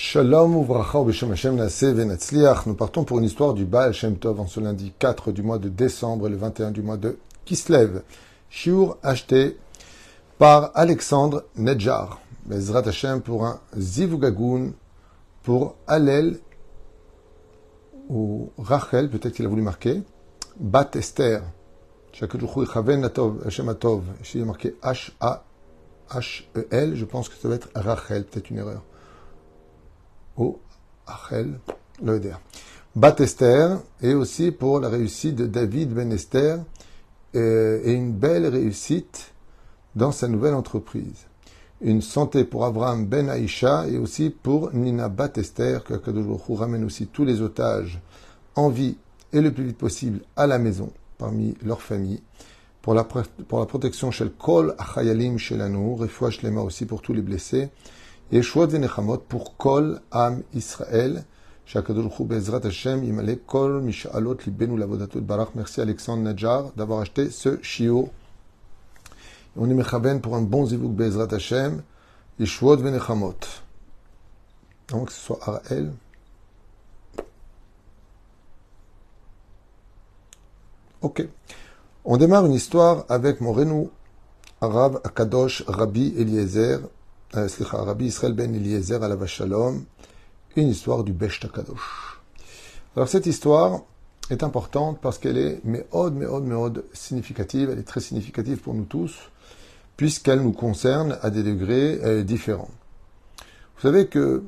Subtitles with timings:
[0.00, 2.66] Shalom uvracha b'shem Hashem naseh venatzliach.
[2.66, 5.58] Nous partons pour une histoire du Baal Shem Tov en ce lundi 4 du mois
[5.58, 8.02] de décembre et le 21 du mois de Kislev.
[8.48, 9.58] Shiur acheté
[10.38, 12.20] par Alexandre Nedjar.
[12.46, 14.74] Bezrat Hashem pour un Zivugagoun
[15.42, 16.38] pour Alel
[18.08, 20.04] ou Rachel, peut-être qu'il a voulu marquer,
[20.60, 21.42] Bat Esther.
[22.12, 24.04] Shakajuchu Chaven Natov Hashem Atov.
[24.22, 25.34] Est marqué H-A-H-E-L.
[26.94, 28.84] Je pense que ça doit être Rachel, peut-être une erreur
[30.38, 30.58] ou
[31.06, 31.58] Achel
[32.02, 32.36] Loeder.
[32.96, 36.60] Bat Esther, et aussi pour la réussite de David Ben Esther,
[37.34, 39.32] euh, et une belle réussite
[39.94, 41.26] dans sa nouvelle entreprise.
[41.80, 46.84] Une santé pour Abraham Ben Aïcha et aussi pour Nina Bat Esther, que Kadosh ramène
[46.84, 48.00] aussi tous les otages
[48.56, 48.96] en vie
[49.32, 52.22] et le plus vite possible à la maison parmi leur famille.
[52.82, 57.20] Pour la, protection chez le Kol Achayalim chez l'Anou, Refouach Lema aussi pour tous les
[57.20, 57.68] blessés.
[58.30, 61.24] Yeshua Venechamot pour Kol Am Israël.
[61.64, 65.54] Shakadosh Bezrat Hashem, Imale Kol Mishalot Libenu Lavodatot Barach.
[65.54, 68.10] Merci Alexandre Nadjar d'avoir acheté ce chiot.
[69.56, 71.82] On est mechaben pour un bon zivuk Bezrat Hashem.
[72.38, 73.34] Yeshua Venechamot.
[74.88, 75.90] Donc que ce soit Araël.
[81.00, 81.26] Ok.
[82.04, 83.90] On démarre une histoire avec mon Renou
[84.60, 86.80] arabe Akadosh Rabbi Eliezer
[87.32, 88.54] Rabbi Israël ben
[90.56, 92.20] une histoire du Besh Takadosh.
[92.96, 93.82] Alors cette histoire
[94.30, 98.84] est importante parce qu'elle est méode, méode, méode significative, elle est très significative pour nous
[98.84, 99.30] tous,
[99.96, 102.70] puisqu'elle nous concerne à des degrés euh, différents.
[103.76, 104.44] Vous savez que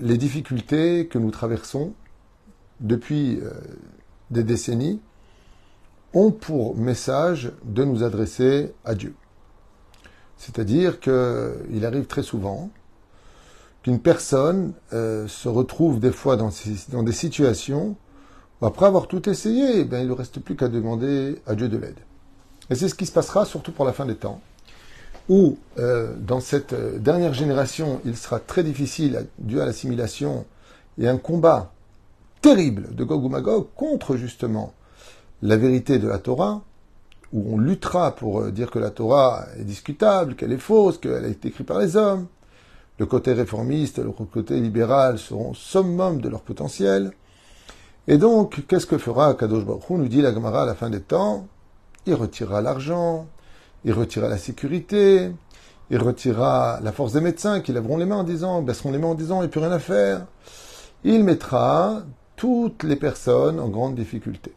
[0.00, 1.92] les difficultés que nous traversons
[2.80, 3.50] depuis euh,
[4.30, 5.00] des décennies
[6.14, 9.14] ont pour message de nous adresser à Dieu.
[10.42, 12.68] C'est-à-dire qu'il arrive très souvent
[13.84, 16.50] qu'une personne euh, se retrouve des fois dans,
[17.04, 17.94] des situations
[18.60, 21.76] où après avoir tout essayé, eh il ne reste plus qu'à demander à Dieu de
[21.76, 22.00] l'aide.
[22.70, 24.40] Et c'est ce qui se passera surtout pour la fin des temps,
[25.28, 30.44] où euh, dans cette euh, dernière génération, il sera très difficile, dû à l'assimilation,
[30.98, 31.72] et un combat
[32.40, 34.74] terrible de Gog ou Magog contre justement
[35.40, 36.62] la vérité de la Torah,
[37.32, 41.24] où on luttera pour euh, dire que la Torah est discutable, qu'elle est fausse, qu'elle
[41.24, 42.26] a été écrite par les hommes.
[42.98, 47.12] Le côté réformiste, le côté libéral seront summum de leur potentiel.
[48.06, 51.00] Et donc, qu'est-ce que fera Kadosh Baruch nous dit la Gemara à la fin des
[51.00, 51.46] temps?
[52.06, 53.28] Il retirera l'argent,
[53.84, 55.30] il retirera la sécurité,
[55.90, 59.08] il retirera la force des médecins qui lèveront les mains en disant, baisseront les mains
[59.08, 60.26] en disant, il n'y a plus rien à faire.
[61.04, 62.02] Il mettra
[62.36, 64.52] toutes les personnes en grande difficulté.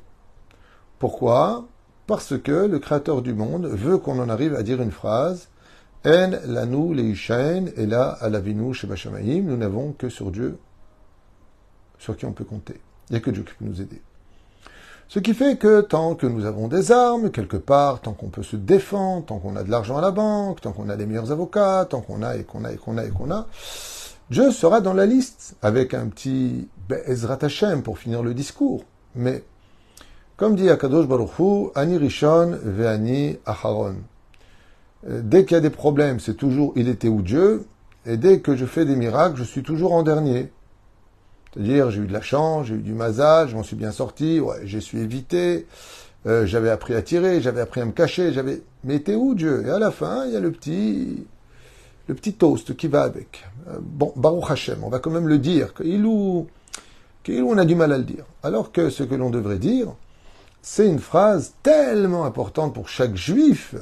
[0.99, 1.65] Pourquoi?
[2.07, 5.49] Parce que le Créateur du monde veut qu'on en arrive à dire une phrase
[6.05, 10.57] En lanou leishain et là alavinu shebashamaim, nous n'avons que sur Dieu
[11.97, 12.79] sur qui on peut compter.
[13.09, 14.01] Il n'y a que Dieu qui peut nous aider.
[15.07, 18.43] Ce qui fait que tant que nous avons des armes, quelque part, tant qu'on peut
[18.43, 21.31] se défendre, tant qu'on a de l'argent à la banque, tant qu'on a les meilleurs
[21.31, 23.47] avocats, tant qu'on a et qu'on a et qu'on a et qu'on a,
[24.31, 26.67] Dieu sera dans la liste avec un petit
[27.05, 28.83] Ezrat Hashem pour finir le discours.
[29.13, 29.43] Mais
[30.37, 33.95] comme dit Akadosh Baruch Ani Rishon ve'ani Acharon.
[35.07, 37.65] Euh, dès qu'il y a des problèmes, c'est toujours il était où Dieu,
[38.05, 40.51] et dès que je fais des miracles, je suis toujours en dernier.
[41.53, 44.39] C'est-à-dire, j'ai eu de la chance, j'ai eu du mazal, je m'en suis bien sorti,
[44.41, 45.67] ouais, j'ai su éviter,
[46.25, 48.61] euh, j'avais appris à tirer, j'avais appris à me cacher, j'avais.
[48.83, 49.63] Mais t'es où Dieu?
[49.65, 51.25] Et à la fin, il y a le petit,
[52.07, 53.45] le petit toast qui va avec.
[53.69, 56.47] Euh, bon, Baruch Hashem, on va quand même le dire, qu'il ou,
[57.23, 58.25] qu'il on a du mal à le dire.
[58.43, 59.95] Alors que ce que l'on devrait dire,
[60.67, 63.75] c'est une phrase tellement importante pour chaque juif,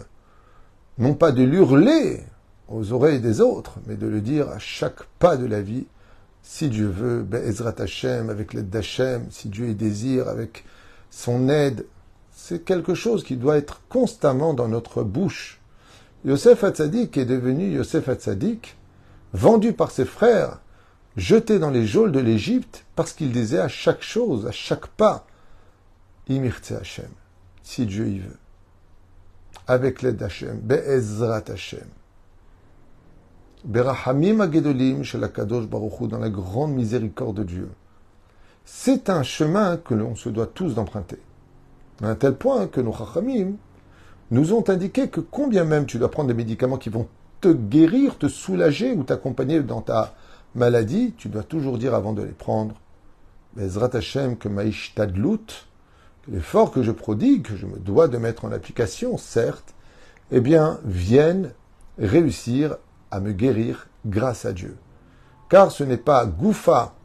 [0.98, 2.22] non pas de l'hurler
[2.68, 5.86] aux oreilles des autres, mais de le dire à chaque pas de la vie,
[6.42, 10.66] si Dieu veut, Be'ezrat Hashem, avec l'aide d'Hachem, si Dieu y désire, avec
[11.10, 11.86] son aide,
[12.34, 15.62] c'est quelque chose qui doit être constamment dans notre bouche.
[16.26, 18.76] Yosef Hatzadik est devenu Yosef Hatzadik,
[19.32, 20.60] vendu par ses frères,
[21.16, 25.26] jeté dans les geôles de l'Égypte, parce qu'il disait à chaque chose, à chaque pas,
[26.30, 27.10] Imirtse Hashem,
[27.64, 28.38] si Dieu y veut,
[29.68, 31.88] avec l'aide d'Hachem, Be'ezrat Hashem,
[33.66, 37.70] Berahamim Agedolim dans la grande miséricorde de Dieu.
[38.66, 41.20] C'est un chemin que l'on se doit tous d'emprunter.
[42.02, 43.54] À un tel point que nos Chachamim
[44.32, 47.08] nous ont indiqué que combien même tu dois prendre des médicaments qui vont
[47.40, 50.16] te guérir, te soulager ou t'accompagner dans ta
[50.56, 52.76] maladie, tu dois toujours dire avant de les prendre,
[53.56, 55.68] Bezrat Hashem que Maïsh Tadlut,
[56.28, 59.74] l'effort que je prodigue, que je me dois de mettre en application, certes,
[60.32, 61.52] eh bien, viennent
[61.98, 62.78] réussir
[63.12, 64.76] à me guérir grâce à Dieu.
[65.50, 66.96] car ce n'est pas Goufa,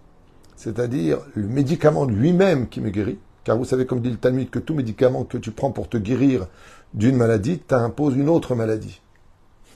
[0.56, 4.58] c'est-à-dire le médicament lui-même qui me guérit, car vous savez, comme dit le Talmud, que
[4.58, 6.46] tout médicament que tu prends pour te guérir
[6.94, 9.00] d'une maladie t'impose une autre maladie.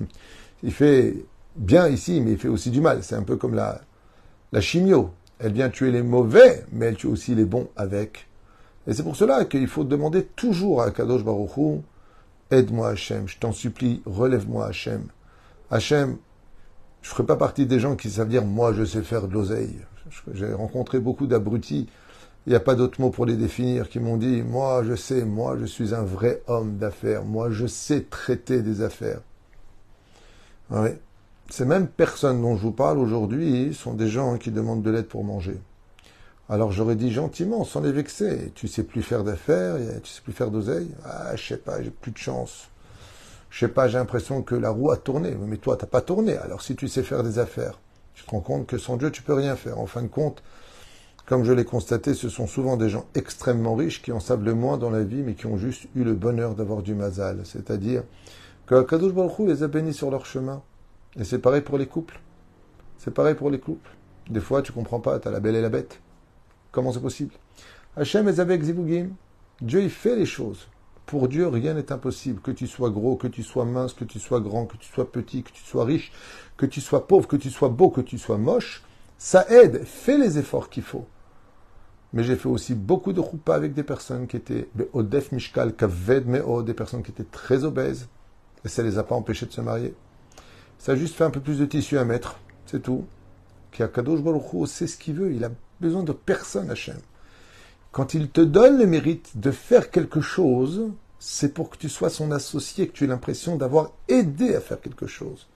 [0.62, 1.24] Il fait
[1.56, 3.02] bien ici, mais il fait aussi du mal.
[3.02, 3.80] C'est un peu comme la,
[4.52, 5.10] la chimio.
[5.38, 8.28] Elle vient tuer les mauvais, mais elle tue aussi les bons avec.
[8.86, 11.82] Et c'est pour cela qu'il faut demander toujours à Kadosh Baruch
[12.50, 15.06] aide-moi Hachem, je t'en supplie, relève-moi Hachem.
[15.70, 16.18] Hachem,
[17.00, 19.32] je ne ferai pas partie des gens qui savent dire moi je sais faire de
[19.32, 19.78] l'oseille.
[20.34, 21.88] J'ai rencontré beaucoup d'abrutis,
[22.46, 25.24] il n'y a pas d'autre mot pour les définir, qui m'ont dit moi je sais,
[25.24, 29.20] moi je suis un vrai homme d'affaires, moi je sais traiter des affaires.
[30.70, 30.90] Oui.
[31.48, 35.06] Ces mêmes personnes dont je vous parle aujourd'hui sont des gens qui demandent de l'aide
[35.06, 35.58] pour manger.
[36.52, 40.34] Alors j'aurais dit gentiment, sans les vexer, tu sais plus faire d'affaires, tu sais plus
[40.34, 42.68] faire d'oseille Ah, je sais pas, j'ai plus de chance.
[43.48, 45.34] Je sais pas, j'ai l'impression que la roue a tourné.
[45.46, 46.36] Mais toi, t'as pas tourné.
[46.36, 47.80] Alors si tu sais faire des affaires,
[48.12, 49.78] tu te rends compte que sans Dieu, tu peux rien faire.
[49.78, 50.42] En fin de compte,
[51.24, 54.52] comme je l'ai constaté, ce sont souvent des gens extrêmement riches qui en savent le
[54.52, 57.40] moins dans la vie, mais qui ont juste eu le bonheur d'avoir du mazal.
[57.44, 58.02] C'est-à-dire
[58.66, 60.60] que Kadosh Baruch les a bénis sur leur chemin.
[61.18, 62.20] Et c'est pareil pour les couples.
[62.98, 63.88] C'est pareil pour les couples.
[64.28, 65.98] Des fois, tu comprends pas, tu as la belle et la bête.
[66.72, 67.34] Comment c'est possible?
[67.96, 69.10] Hachem est avec Zivugim.
[69.60, 70.68] Dieu, il fait les choses.
[71.04, 72.40] Pour Dieu, rien n'est impossible.
[72.40, 75.12] Que tu sois gros, que tu sois mince, que tu sois grand, que tu sois
[75.12, 76.10] petit, que tu sois riche,
[76.56, 78.82] que tu sois pauvre, que tu sois beau, que tu sois moche,
[79.18, 79.84] ça aide.
[79.84, 81.06] Fais les efforts qu'il faut.
[82.14, 86.26] Mais j'ai fait aussi beaucoup de roupas avec des personnes qui étaient Odef Mishkal, Kaved
[86.64, 88.08] des personnes qui étaient très obèses.
[88.64, 89.94] Et ça les a pas empêchés de se marier.
[90.78, 93.04] Ça a juste fait un peu plus de tissu à mettre, c'est tout.
[93.70, 95.50] Qui Kadosh Baruch c'est ce qu'il veut, il a
[95.82, 96.98] besoin de personne, Hachem.
[97.90, 100.88] Quand il te donne le mérite de faire quelque chose,
[101.18, 104.80] c'est pour que tu sois son associé, que tu aies l'impression d'avoir aidé à faire
[104.80, 105.46] quelque chose.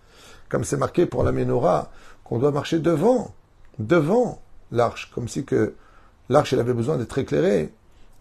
[0.50, 1.90] Comme c'est marqué pour la menorah,
[2.24, 3.34] qu'on doit marcher devant,
[3.78, 5.74] devant l'arche, comme si que
[6.28, 7.72] l'arche elle avait besoin d'être éclairée.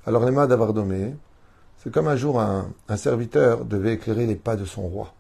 [0.05, 1.13] Alors les d'avoir dommé,
[1.79, 5.13] c'est comme un jour un serviteur devait éclairer les pas de son roi.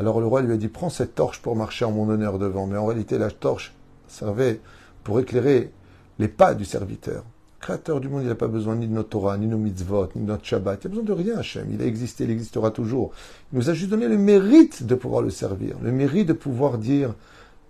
[0.00, 2.66] Alors le roi lui a dit Prends cette torche pour marcher en mon honneur devant.
[2.66, 3.72] Mais en réalité, la torche
[4.08, 4.60] servait
[5.04, 5.72] pour éclairer
[6.18, 7.24] les pas du serviteur.
[7.60, 10.10] Créateur du monde, il n'a pas besoin ni de notre Torah, ni de nos mitzvot,
[10.14, 10.84] ni de notre Shabbat.
[10.84, 11.66] Il n'a besoin de rien, Hachem.
[11.72, 13.12] Il a existé, il existera toujours.
[13.52, 16.76] Il nous a juste donné le mérite de pouvoir le servir, le mérite de pouvoir
[16.76, 17.14] dire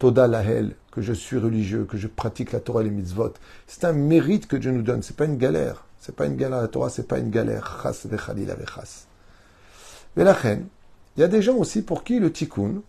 [0.01, 3.35] Toda Lahel, que je suis religieux, que je pratique la Torah et les mitzvot.
[3.69, 5.03] C'est un mérite que Dieu nous donne.
[5.03, 5.85] C'est pas une galère.
[6.01, 7.81] C'est pas une galère la Torah, c'est pas une galère.
[7.83, 9.07] Chas vechalila vechas.
[10.17, 10.67] reine,
[11.17, 12.83] il y a des gens aussi pour qui le tikkun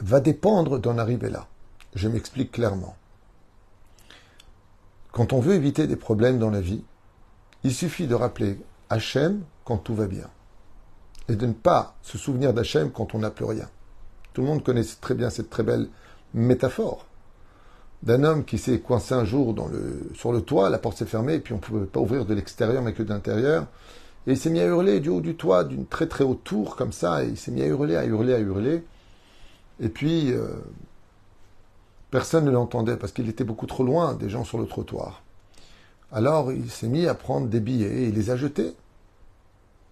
[0.00, 1.46] va dépendre d'en arriver là.
[1.94, 2.96] Je m'explique clairement.
[5.16, 6.84] Quand on veut éviter des problèmes dans la vie,
[7.64, 8.58] il suffit de rappeler
[8.90, 10.28] Hachem quand tout va bien.
[11.30, 13.66] Et de ne pas se souvenir d'Hachem quand on n'a plus rien.
[14.34, 15.88] Tout le monde connaît très bien cette très belle
[16.34, 17.06] métaphore
[18.02, 19.56] d'un homme qui s'est coincé un jour
[20.14, 22.34] sur le toit, la porte s'est fermée, et puis on ne pouvait pas ouvrir de
[22.34, 23.68] l'extérieur mais que d'intérieur.
[24.26, 26.76] Et il s'est mis à hurler du haut du toit, d'une très très haute tour,
[26.76, 28.84] comme ça, et il s'est mis à hurler, à hurler, à hurler.
[29.80, 30.48] Et puis, euh,
[32.10, 35.22] personne ne l'entendait parce qu'il était beaucoup trop loin des gens sur le trottoir.
[36.12, 38.74] Alors il s'est mis à prendre des billets et il les a jetés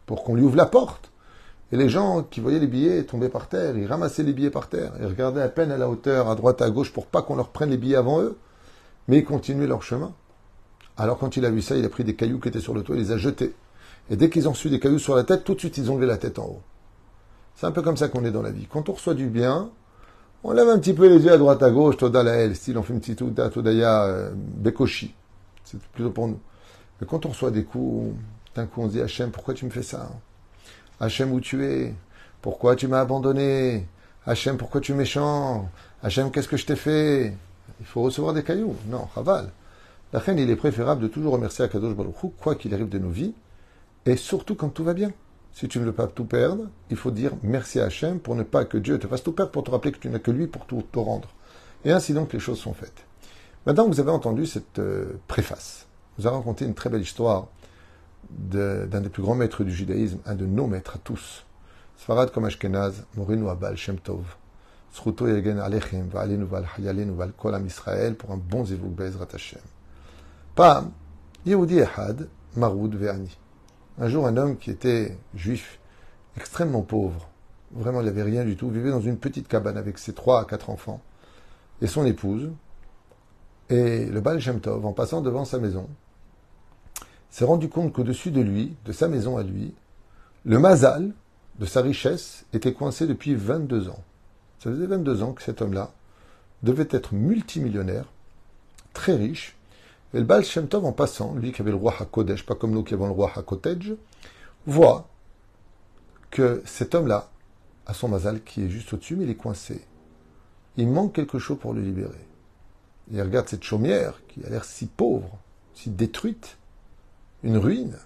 [0.06, 1.11] pour qu'on lui ouvre la porte.
[1.72, 4.69] Et les gens qui voyaient les billets tomber par terre, ils ramassaient les billets par
[4.69, 7.37] terre, ils regardaient à peine à la hauteur, à droite, à gauche, pour pas qu'on
[7.37, 8.38] leur prenne les billets avant eux,
[9.09, 10.12] mais ils continuaient leur chemin.
[10.97, 12.83] Alors quand il a vu ça, il a pris des cailloux qui étaient sur le
[12.83, 13.54] toit, il les a jetés.
[14.11, 15.94] Et dès qu'ils ont reçu des cailloux sur la tête, tout de suite, ils ont
[15.97, 16.62] levé la tête en haut.
[17.56, 18.66] C'est un peu comme ça qu'on est dans la vie.
[18.71, 19.71] Quand on reçoit du bien,
[20.44, 22.76] on lève un petit peu les yeux à droite à gauche, toda la elle, style
[22.78, 25.14] on fait une petite ouda, todaya, bekoshi.
[25.64, 26.38] C'est plutôt pour nous.
[27.00, 28.14] Mais quand on reçoit des coups,
[28.54, 30.10] d'un coup on se dit Hachem, pourquoi tu me fais ça?
[31.00, 31.94] Hachem, où tu es?
[32.42, 33.88] Pourquoi tu m'as abandonné?
[34.26, 35.70] Hachem, pourquoi tu es méchant?
[36.02, 37.34] Hachem, qu'est-ce que je t'ai fait?
[37.80, 38.76] Il faut recevoir des cailloux.
[38.88, 39.50] Non, raval.
[40.12, 43.08] La reine, il est préférable de toujours remercier Akadosh Baruch quoi qu'il arrive de nos
[43.08, 43.34] vies,
[44.06, 45.10] et surtout quand tout va bien.
[45.54, 48.42] Si tu ne veux pas tout perdre, il faut dire merci à Hachem pour ne
[48.42, 50.49] pas que Dieu te fasse tout perdre, pour te rappeler que tu n'as que lui
[50.49, 51.28] pour tout te rendre.
[51.84, 53.04] Et ainsi donc les choses sont faites.
[53.64, 55.87] Maintenant vous avez entendu cette euh, préface,
[56.18, 57.46] vous avez raconté une très belle histoire
[58.30, 61.44] d'un des plus grands maîtres du judaïsme, un de nos maîtres à tous,
[61.99, 64.25] Sfarad comme Ashkenaz, Morinu Abal Shem Tov,
[64.90, 66.46] Sruto Yegen Alechem, Va'alenu
[66.76, 69.28] Hayalenu Kolam Israël pour un bon Bezrat.
[70.56, 70.90] Pam,
[71.46, 73.37] Yehudi Ehad, Maroud Ve'ani.
[73.98, 75.78] Un jour, un homme qui était juif,
[76.36, 77.28] extrêmement pauvre,
[77.72, 80.44] vraiment il n'avait rien du tout, vivait dans une petite cabane avec ses trois à
[80.44, 81.00] quatre enfants
[81.80, 82.50] et son épouse.
[83.70, 85.88] Et le Baal en passant devant sa maison,
[87.30, 89.74] s'est rendu compte qu'au-dessus de lui, de sa maison à lui,
[90.44, 91.12] le mazal
[91.58, 94.02] de sa richesse était coincé depuis 22 ans.
[94.58, 95.92] Ça faisait 22 ans que cet homme-là
[96.62, 98.06] devait être multimillionnaire,
[98.92, 99.56] très riche.
[100.14, 102.94] Et le Baal en passant, lui qui avait le roi HaKodesh, pas comme nous qui
[102.94, 103.97] avons le roi HaKotej,
[104.64, 105.09] voit
[106.30, 107.30] que cet homme-là
[107.87, 109.83] a son mazal qui est juste au-dessus, mais il est coincé.
[110.76, 112.26] Il manque quelque chose pour le libérer.
[113.11, 115.37] Il regarde cette chaumière qui a l'air si pauvre,
[115.75, 116.59] si détruite,
[117.42, 117.97] une ruine.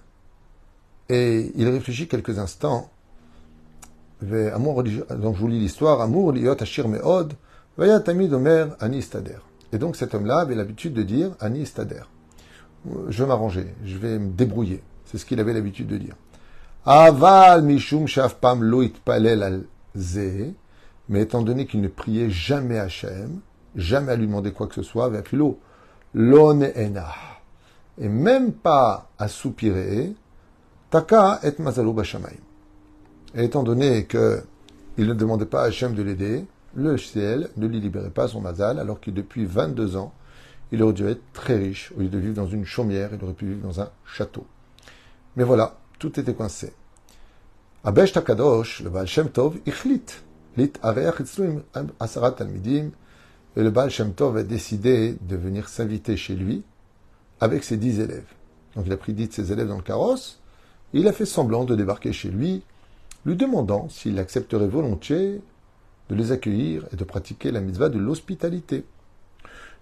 [1.11, 2.91] Et il réfléchit quelques instants.
[4.23, 6.00] Donc je vous lis l'histoire.
[6.00, 7.35] Amour liot ashir meod,
[7.77, 9.38] vayat omer ani stader.
[9.73, 12.03] Et donc cet homme-là avait l'habitude de dire ani stader.
[13.09, 14.83] Je vais m'arranger, je vais me débrouiller.
[15.05, 16.15] C'est ce qu'il avait l'habitude de dire.
[16.87, 18.07] Aval mishum
[18.41, 19.65] pam loit palel.
[21.09, 23.41] Mais étant donné qu'il ne priait jamais Hachem,
[23.75, 25.59] jamais à lui demander quoi que ce soit, vafilo
[26.15, 26.61] l'on
[28.01, 30.15] et même pas à soupirer,
[30.91, 31.95] taka et mazalo.
[33.35, 34.43] Et étant donné que
[34.97, 36.45] il ne demandait pas à Hachem de l'aider,
[36.79, 40.13] le ciel ne lui libérait pas son mazal, alors que depuis 22 ans,
[40.71, 41.93] il aurait dû être très riche.
[41.97, 44.47] Au lieu de vivre dans une chaumière, il aurait pu vivre dans un château.
[45.37, 46.73] Mais voilà, tout était coincé.
[47.83, 50.05] Abesh Takadosh, le Baal Shem Tov, ichlit,
[50.57, 50.73] lit
[51.99, 52.91] asarat talmidim,
[53.57, 56.63] et le Baal Shem Tov a décidé de venir s'inviter chez lui
[57.41, 58.33] avec ses dix élèves.
[58.77, 60.41] Donc il a pris dix de ses élèves dans le carrosse,
[60.95, 62.63] et il a fait semblant de débarquer chez lui,
[63.27, 65.41] lui demandant s'il accepterait volontiers
[66.09, 68.85] de les accueillir et de pratiquer la mitzvah de l'hospitalité.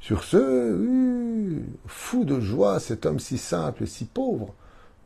[0.01, 4.55] Sur ce, fou de joie, cet homme si simple et si pauvre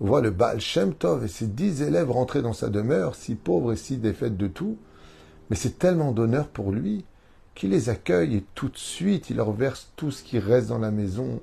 [0.00, 3.72] voit le Baal Shem Tov et ses dix élèves rentrer dans sa demeure, si pauvre
[3.72, 4.78] et si défaite de tout.
[5.48, 7.04] Mais c'est tellement d'honneur pour lui
[7.54, 10.78] qu'il les accueille et tout de suite il leur verse tout ce qui reste dans
[10.78, 11.40] la maison.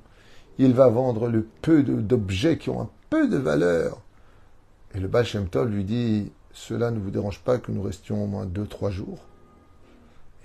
[0.57, 4.01] Il va vendre le peu d'objets qui ont un peu de valeur.
[4.95, 5.25] Et le Baal
[5.67, 9.19] lui dit Cela ne vous dérange pas que nous restions au moins deux, trois jours?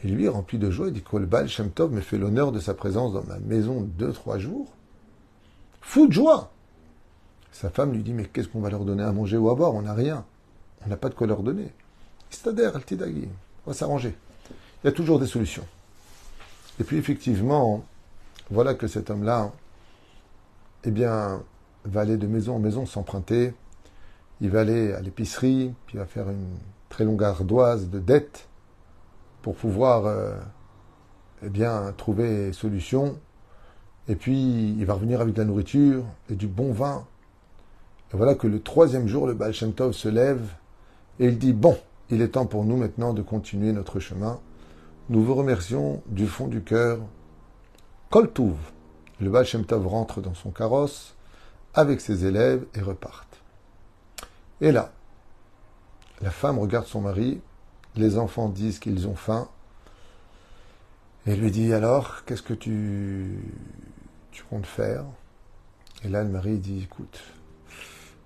[0.04, 2.58] Et lui, rempli de joie, il dit que le Baal Shem me fait l'honneur de
[2.58, 4.72] sa présence dans ma maison deux, trois jours.
[5.80, 6.50] Fou de joie
[7.52, 9.74] Sa femme lui dit Mais qu'est-ce qu'on va leur donner à manger ou à boire?
[9.74, 10.24] On n'a rien.
[10.84, 11.70] On n'a pas de quoi leur donner.
[12.30, 14.16] C'est-à-dire, on va s'arranger.
[14.82, 15.66] Il y a toujours des solutions.
[16.80, 17.84] Et puis, effectivement,
[18.50, 19.52] voilà que cet homme-là,
[20.82, 21.42] eh bien,
[21.84, 23.54] va aller de maison en maison s'emprunter.
[24.40, 26.56] Il va aller à l'épicerie, puis il va faire une
[26.88, 28.48] très longue ardoise de dettes
[29.42, 30.34] pour pouvoir euh,
[31.44, 33.18] eh bien, trouver solution.
[34.08, 37.06] Et puis, il va revenir avec de la nourriture et du bon vin.
[38.12, 40.48] Et voilà que le troisième jour, le Baal se lève
[41.18, 41.76] et il dit, bon,
[42.10, 44.40] il est temps pour nous maintenant de continuer notre chemin.
[45.08, 46.98] Nous vous remercions du fond du cœur.
[48.10, 48.56] Koltouv.
[49.20, 51.14] Le Baal rentre dans son carrosse
[51.74, 53.42] avec ses élèves et repartent.
[54.60, 54.92] Et là,
[56.20, 57.40] la femme regarde son mari
[57.96, 59.48] les enfants disent qu'ils ont faim.
[61.26, 63.38] Et lui dit alors, qu'est-ce que tu,
[64.32, 65.04] tu comptes faire?
[66.04, 67.20] Et là, le mari dit, écoute,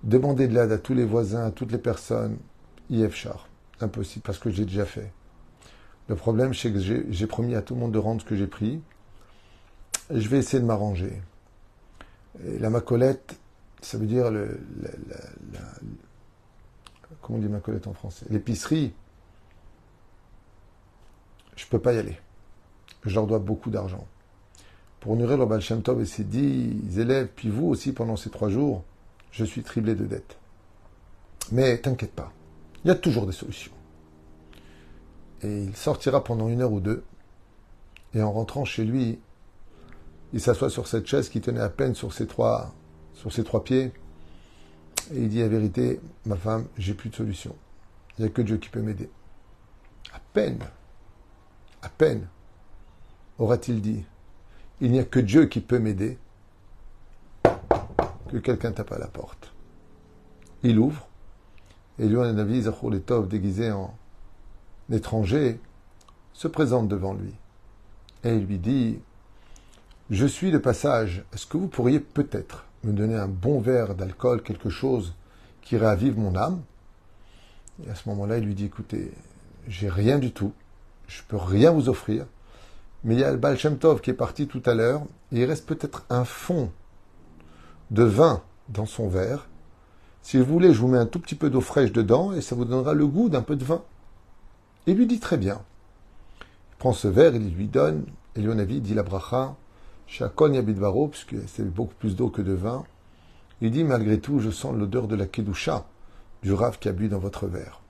[0.03, 2.37] demander de l'aide à tous les voisins, à toutes les personnes,
[2.89, 3.47] IF char.
[3.79, 5.11] Impossible, parce que j'ai déjà fait.
[6.07, 8.47] Le problème, c'est que j'ai promis à tout le monde de rendre ce que j'ai
[8.47, 8.81] pris.
[10.09, 11.21] Je vais essayer de m'arranger.
[12.43, 13.37] La macolette,
[13.81, 14.59] ça veut dire le,
[17.21, 18.25] comment on dit macolette en français?
[18.29, 18.93] L'épicerie
[21.57, 22.17] je ne peux pas y aller.
[23.03, 24.07] Je leur dois beaucoup d'argent.
[25.01, 28.83] Pour nourrir le Baal et ses dix élèves, puis vous aussi pendant ces trois jours,
[29.31, 30.37] je suis triplé de dettes.
[31.51, 32.31] Mais t'inquiète pas,
[32.83, 33.71] il y a toujours des solutions.
[35.43, 37.03] Et il sortira pendant une heure ou deux,
[38.13, 39.19] et en rentrant chez lui,
[40.33, 42.73] il s'assoit sur cette chaise qui tenait à peine sur ses trois,
[43.13, 43.91] sur ses trois pieds,
[45.13, 47.55] et il dit la vérité, ma femme, j'ai plus de solution.
[48.17, 49.09] Il n'y a que Dieu qui peut m'aider.
[50.13, 50.59] À peine
[51.81, 52.27] à peine
[53.39, 54.03] aura-t-il dit.
[54.81, 56.17] Il n'y a que Dieu qui peut m'aider.
[58.29, 59.53] Que quelqu'un tape à la porte.
[60.63, 61.07] Il ouvre,
[61.99, 63.93] et lui, un avis, Letov, déguisé en
[64.91, 65.59] étranger,
[66.33, 67.33] se présente devant lui.
[68.23, 68.99] Et il lui dit
[70.09, 74.43] Je suis de passage, est-ce que vous pourriez peut-être me donner un bon verre d'alcool,
[74.43, 75.15] quelque chose
[75.61, 76.61] qui ravive mon âme?
[77.85, 79.11] Et à ce moment-là, il lui dit Écoutez,
[79.67, 80.53] j'ai rien du tout
[81.07, 82.25] je peux rien vous offrir,
[83.03, 86.05] mais il y a le Baal qui est parti tout à l'heure, il reste peut-être
[86.09, 86.71] un fond
[87.91, 89.47] de vin dans son verre.
[90.21, 92.55] Si vous voulez, je vous mets un tout petit peu d'eau fraîche dedans, et ça
[92.55, 93.83] vous donnera le goût d'un peu de vin.
[94.85, 95.61] Il lui dit très bien.
[96.41, 99.55] Il prend ce verre, il lui donne, et Lyonavi dit la bracha,
[100.05, 102.83] Shakon Yabidvaro, puisque c'est beaucoup plus d'eau que de vin.
[103.61, 105.85] Il dit, malgré tout, je sens l'odeur de la kedusha,
[106.43, 107.81] du rave qui a bu dans votre verre.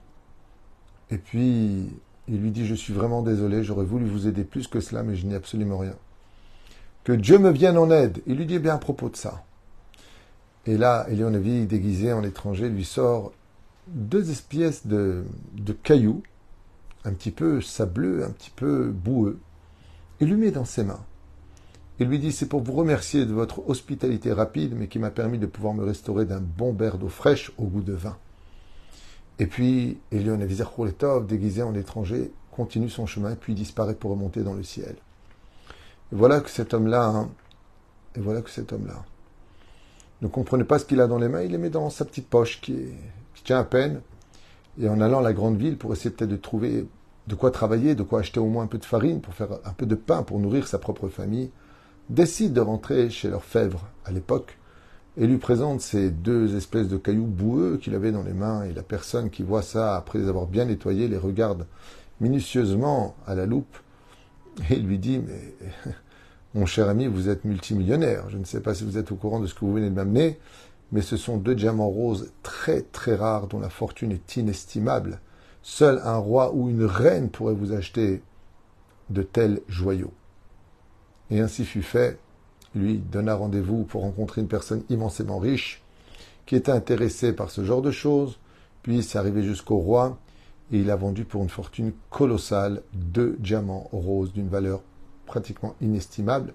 [1.10, 1.90] Et puis,
[2.28, 5.16] Il lui dit, je suis vraiment désolé, j'aurais voulu vous aider plus que cela, mais
[5.16, 5.94] je n'ai absolument rien.
[7.04, 8.20] Que Dieu me vienne en aide.
[8.26, 9.44] Il lui dit, bien à propos de ça.
[10.66, 13.32] Et là, Elionavi, déguisé en étranger, lui sort
[13.86, 16.22] deux espèces de, de cailloux,
[17.04, 19.38] un petit peu sableux, un petit peu boueux.
[20.20, 21.00] Il lui met dans ses mains.
[22.00, 25.38] Il lui dit, c'est pour vous remercier de votre hospitalité rapide, mais qui m'a permis
[25.38, 28.16] de pouvoir me restaurer d'un bon verre d'eau fraîche au goût de vin.
[29.38, 34.54] Et puis, Elion Letov, déguisé en étranger, continue son chemin, puis disparaît pour remonter dans
[34.54, 34.96] le ciel.
[36.12, 37.30] Et voilà que cet homme-là, hein,
[38.16, 39.04] et voilà que cet homme-là
[40.22, 42.28] ne comprenait pas ce qu'il a dans les mains, il les met dans sa petite
[42.28, 42.86] poche qui,
[43.44, 44.00] tient à peine,
[44.80, 46.86] et en allant à la grande ville pour essayer peut-être de trouver
[47.28, 49.72] de quoi travailler, de quoi acheter au moins un peu de farine pour faire un
[49.72, 51.50] peu de pain pour nourrir sa propre famille,
[52.10, 54.57] décide de rentrer chez l'orfèvre à l'époque
[55.18, 58.72] et lui présente ces deux espèces de cailloux boueux qu'il avait dans les mains, et
[58.72, 61.66] la personne qui voit ça, après les avoir bien nettoyés, les regarde
[62.20, 63.76] minutieusement à la loupe,
[64.70, 65.54] et lui dit, mais
[66.54, 69.40] mon cher ami, vous êtes multimillionnaire, je ne sais pas si vous êtes au courant
[69.40, 70.38] de ce que vous venez de m'amener,
[70.92, 75.20] mais ce sont deux diamants roses très très rares dont la fortune est inestimable.
[75.62, 78.22] Seul un roi ou une reine pourrait vous acheter
[79.10, 80.12] de tels joyaux.
[81.30, 82.18] Et ainsi fut fait,
[82.74, 85.82] lui donna rendez-vous pour rencontrer une personne immensément riche
[86.46, 88.38] qui était intéressée par ce genre de choses,
[88.82, 90.18] puis c'est arrivé jusqu'au roi
[90.72, 94.82] et il a vendu pour une fortune colossale deux diamants roses d'une valeur
[95.26, 96.54] pratiquement inestimable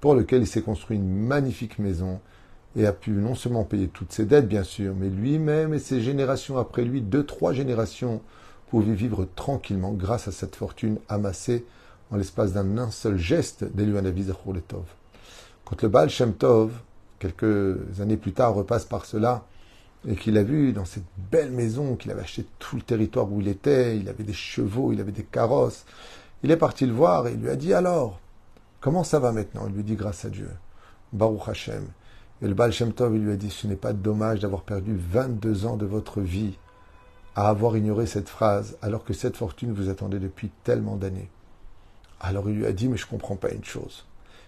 [0.00, 2.20] pour lequel il s'est construit une magnifique maison
[2.74, 6.00] et a pu non seulement payer toutes ses dettes bien sûr, mais lui-même et ses
[6.00, 8.20] générations après lui, deux, trois générations,
[8.70, 11.66] pouvaient vivre tranquillement grâce à cette fortune amassée
[12.10, 14.32] en l'espace d'un seul geste d'Eluanavi.
[15.64, 16.72] Quand le Baal Shem Tov,
[17.18, 19.44] quelques années plus tard, repasse par cela,
[20.08, 23.40] et qu'il a vu dans cette belle maison qu'il avait acheté tout le territoire où
[23.40, 25.84] il était, il avait des chevaux, il avait des carrosses,
[26.42, 28.18] il est parti le voir et il lui a dit alors,
[28.80, 29.66] comment ça va maintenant?
[29.68, 30.50] Il lui dit grâce à Dieu,
[31.12, 31.86] Baruch Hashem.
[32.42, 35.66] Et le Baal Shem Tov, lui a dit, ce n'est pas dommage d'avoir perdu 22
[35.66, 36.58] ans de votre vie
[37.36, 41.30] à avoir ignoré cette phrase alors que cette fortune vous attendait depuis tellement d'années.
[42.20, 44.04] Alors il lui a dit, mais je ne comprends pas une chose.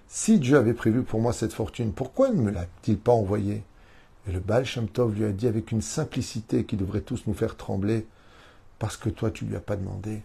[0.06, 3.62] Si Dieu avait prévu pour moi cette fortune, pourquoi ne me l'a-t-il pas envoyée?
[4.28, 7.34] Et le Baal Shem Tov lui a dit avec une simplicité qui devrait tous nous
[7.34, 8.06] faire trembler,
[8.78, 10.22] parce que toi tu lui as pas demandé.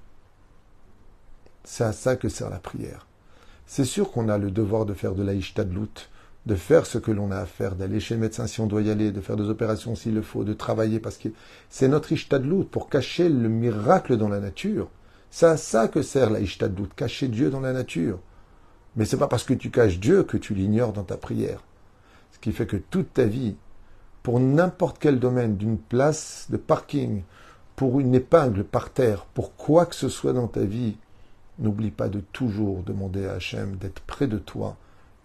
[1.64, 3.08] C'est à ça que sert la prière.
[3.66, 6.10] C'est sûr qu'on a le devoir de faire de la ishtadlout,
[6.46, 8.82] de faire ce que l'on a à faire, d'aller chez le médecin si on doit
[8.82, 11.30] y aller, de faire des opérations s'il le faut, de travailler parce que
[11.70, 14.90] c'est notre ishtadlout pour cacher le miracle dans la nature.
[15.30, 18.20] C'est à ça que sert la ishtadlout, cacher Dieu dans la nature.
[18.96, 21.64] Mais c'est pas parce que tu caches Dieu que tu l'ignores dans ta prière.
[22.32, 23.56] Ce qui fait que toute ta vie,
[24.24, 27.24] pour n'importe quel domaine, d'une place de parking,
[27.76, 30.98] pour une épingle par terre, pour quoi que ce soit dans ta vie,
[31.60, 34.78] n'oublie pas de toujours demander à Hachem d'être près de toi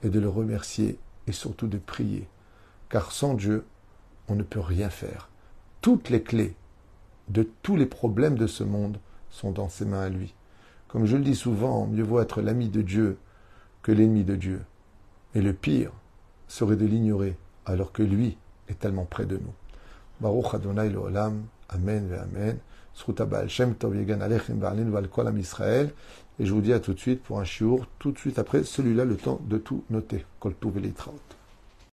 [0.02, 2.28] et de le remercier et surtout de prier.
[2.88, 3.64] Car sans Dieu,
[4.28, 5.28] on ne peut rien faire.
[5.80, 6.54] Toutes les clés
[7.28, 8.98] de tous les problèmes de ce monde
[9.30, 10.34] sont dans ses mains à lui.
[10.88, 13.18] Comme je le dis souvent, mieux vaut être l'ami de Dieu
[13.84, 14.62] que l'ennemi de Dieu.
[15.36, 15.92] Et le pire
[16.48, 18.36] serait de l'ignorer, alors que lui
[18.68, 19.52] est tellement près de nous.
[20.20, 20.54] Baruch
[21.68, 22.58] Amen Amen.
[25.38, 25.92] Israël.
[26.38, 28.64] Et je vous dis à tout de suite pour un chiour, tout de suite après
[28.64, 30.24] celui-là, le temps de tout noter.